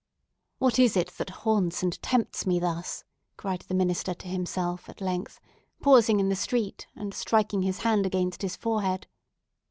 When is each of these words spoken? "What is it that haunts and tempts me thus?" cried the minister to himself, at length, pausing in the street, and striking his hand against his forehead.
"What 0.57 0.79
is 0.79 0.97
it 0.97 1.09
that 1.19 1.29
haunts 1.45 1.83
and 1.83 2.01
tempts 2.01 2.47
me 2.47 2.59
thus?" 2.59 3.03
cried 3.37 3.61
the 3.61 3.75
minister 3.75 4.15
to 4.15 4.27
himself, 4.27 4.89
at 4.89 4.99
length, 4.99 5.39
pausing 5.79 6.19
in 6.19 6.27
the 6.27 6.35
street, 6.35 6.87
and 6.95 7.13
striking 7.13 7.61
his 7.61 7.81
hand 7.81 8.07
against 8.07 8.41
his 8.41 8.55
forehead. 8.55 9.05